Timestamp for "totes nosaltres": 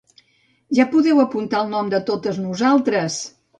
2.11-3.23